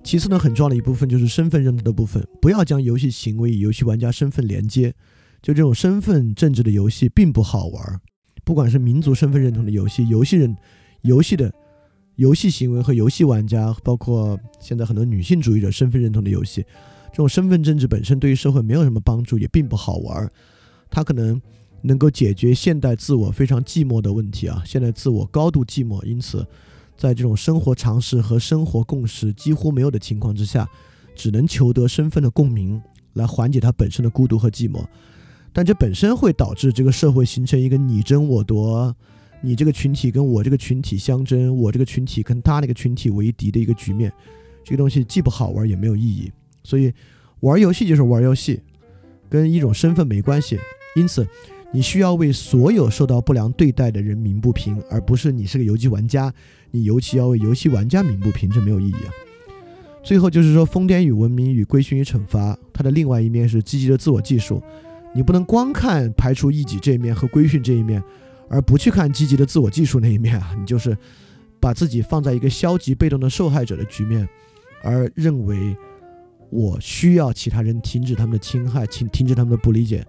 [0.04, 4.94] 其次呢，很重要的一部分就是身份认同的部分，不要将游戏行为与游戏玩家身份连接。
[5.40, 8.00] 就这种身份政治的游戏并不好玩，
[8.44, 10.56] 不管是民族身份认同的游戏、游戏人、
[11.02, 11.52] 游戏的
[12.16, 16.62] 游戏行为和游戏玩家，包括现在很多女性主义者身份认同的游戏，
[17.10, 20.28] 这种身份政治本身对于社会没有什么帮助，也并不好玩。
[20.98, 21.40] 它可能
[21.80, 26.44] 能够解决现代自我非常寂寞的问题啊，现代自我高度寂寞，因此。
[26.96, 30.68] 在这种生活常识和生活共识几乎没有的情况之下，
[31.14, 32.82] 只能求得身份的共鸣
[33.12, 34.84] 来缓解他本身的孤独和寂寞，
[35.52, 38.92] 但这本身会导致这个社会形成一个你争我夺，
[39.40, 44.12] 你这个群体跟我这个群体相争，我这个群体跟他那个群体为敌的一个局面。
[44.64, 46.32] 这个东西既不好玩也没有意义，
[46.64, 46.92] 所以
[47.38, 48.60] 玩游戏就是玩游戏，
[49.30, 50.58] 跟一种身份没关系。
[50.98, 51.26] 因此。
[51.70, 56.32] 你需要为所有受到不良对待的人鸣不平，而不是你是个游戏玩家，
[56.70, 59.12] 你尤其要为游戏玩家鸣不平，这没有意义啊。
[60.02, 64.62] 最后就是说，疯癫与文明与规训与惩罚，它的另外一面是积极的自我技术。
[65.14, 68.02] 你不能光看排除异己这一面和规训这一面，
[68.48, 70.56] 而不去看积极的自我技术那一面啊。
[70.58, 70.96] 你就是
[71.60, 74.26] 把自己放在一个消极被动的受害者的局面，
[74.82, 75.76] 而认为
[76.48, 80.02] 我需要其他人停止他们的侵害，停停止他们的不理解。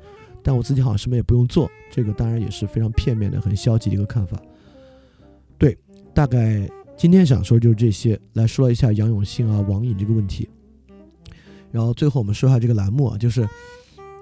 [0.43, 4.41] 但我自己好像什么也不用做，这个当然也是非常片面的、很消极的一个看法。
[5.57, 5.77] 对，
[6.13, 10.47] 大概今天想说就是这些，来说一下杨永信啊、网瘾这个问题。
[11.71, 13.47] 然后最后我们说一下这个栏目啊，就是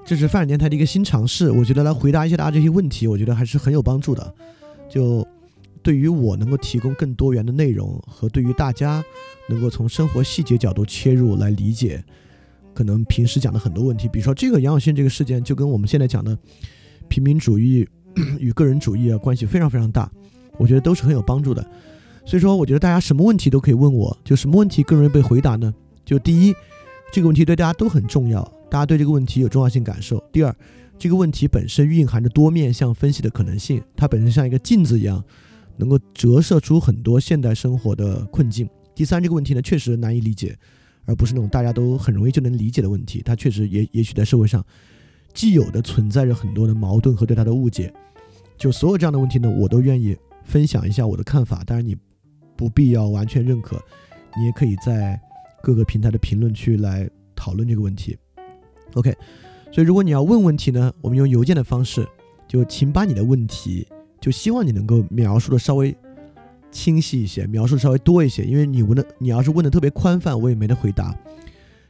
[0.05, 4.33] 这是泛展电台的一个新尝试，我觉得来回答一下大家这些问题，我觉得还是很有帮助的。
[4.89, 5.25] 就
[5.81, 9.03] 对于我能够提供更多元的内容，和对于大家
[9.47, 12.03] 能够从生活细节角度切入来理解。
[12.77, 16.37] 可能平时讲的很多问题，比如说这个杨永信这个事件，就跟我们现在讲的
[17.07, 17.83] 平民主义
[18.37, 20.07] 与个人主义啊关系非常非常大，
[20.59, 21.67] 我觉得都是很有帮助的。
[22.23, 25.73] 所以说，我觉得大家什么问题都可以问我，就什么问题更容易被回答呢？
[26.05, 26.53] 就第一，
[27.11, 30.55] 这个问题对大家都很重要，大家对这个问题有重要性感受；第二，
[30.99, 35.23] 这个问题本身蕴含着多面向分析的可能性，它本身像一个镜子一样，
[35.77, 40.55] 能够折射出很多现代生活的困境；第三，这个问题呢确实难以理解。
[41.07, 44.63] 而不是那种大家都很容易就能理解的问题，它确实也也许在社会上
[45.33, 47.91] 既有的存在着很多的矛盾和对它的误解。
[48.57, 51.63] 就所有这样的问题呢，我都愿意分享一下我的看法。
[51.63, 51.95] 当然你
[52.55, 53.81] 不必要完全认可，
[54.37, 55.19] 你也可以在
[55.63, 58.17] 各个平台的评论区来讨论这个问题。
[58.93, 59.15] OK，
[59.71, 62.05] 所以如果你要问问题呢，我们用邮件的方式，
[62.47, 63.87] 就请把你的问题，
[64.19, 65.95] 就希望你能够描述的稍微。
[66.71, 71.15] 清晰一些，描述稍微多一些，因为你问的，你要是问的特别宽泛，我也没得回答，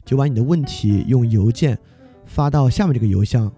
[0.06, 1.78] 就把你的问题用邮件
[2.26, 3.52] 发到下面这个邮箱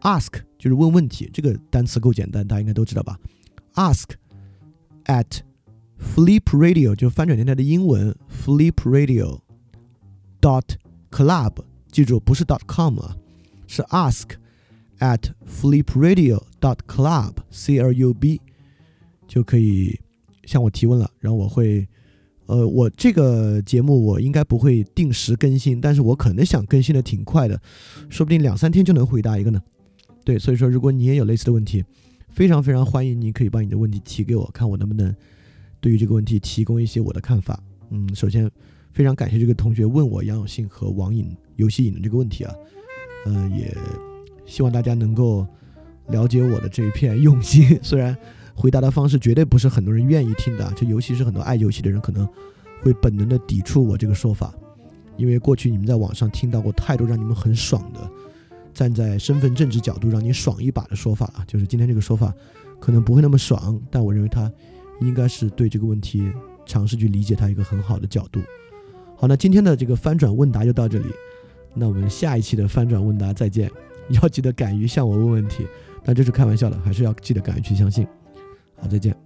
[0.00, 3.18] ，ask 就是问问题，这个单词够简单，大家应该都知道吧
[3.74, 4.10] ？ask
[5.04, 5.40] at
[5.98, 9.40] flip radio 就翻转电台的英文 flip radio
[10.40, 10.64] dot
[11.10, 11.52] club，
[11.90, 13.16] 记住不是 dot com 啊，
[13.66, 14.30] 是 ask
[14.98, 18.40] at flip radio dot club c l u b
[19.26, 19.98] 就可以
[20.46, 21.86] 向我提问了，然后我会。
[22.48, 27.60] 呃，我这个节目我应该不会定时更新，但是我可能想更新的挺快的，
[28.08, 29.60] 说不定两三天就能回答一个呢。
[30.24, 31.84] 对，所以说如果你也有类似的问题，
[32.30, 35.12] 非常非常欢迎你可以把你的问题提给我，看我能不能
[35.80, 37.60] 对于这个问题提供一些我的看法。
[37.90, 38.48] 嗯，首先
[38.92, 42.54] 非常感谢这个同学问我杨永信和网瘾游戏瘾的这个问题啊，
[43.26, 43.76] 嗯，也
[44.44, 45.44] 希望大家能够
[46.10, 48.16] 了解我的这一片用心， 虽然。
[48.56, 52.26] 回答的方式绝对不是很多人愿意听的，就尤其是很多爱游戏的人可能
[52.82, 54.54] 会本能的抵触我这个说法，
[55.16, 58.10] 因为过去你们在网上听到过太多让你们很爽的，
[58.72, 62.32] 站在身份政治角度让你爽一把的说法了，就是今天这个说法
[62.80, 64.50] 可能不会那么爽，但我认为它
[65.02, 66.32] 应该是对这个问题
[66.64, 68.40] 尝试去理解它一个很好的角度。
[69.16, 71.10] 好，那今天的这个翻转问答就到这里，
[71.74, 73.70] 那我们下一期的翻转问答再见，
[74.08, 75.66] 要记得敢于向我问问题，
[76.02, 78.06] 但这是开玩笑的，还是要记得敢于去相信。
[78.76, 79.25] 好，再见。